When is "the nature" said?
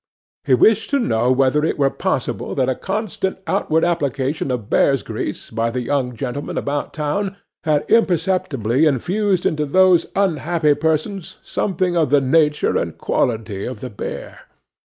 12.09-12.75